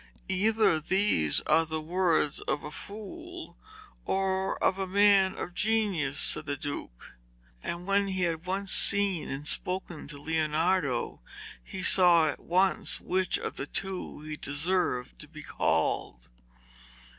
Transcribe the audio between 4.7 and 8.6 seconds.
a man of genius,' said the Duke. And when he had